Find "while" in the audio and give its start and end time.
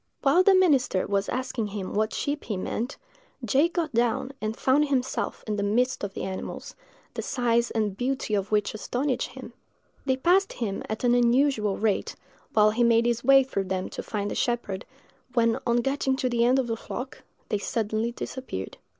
0.23-0.41, 12.53-12.71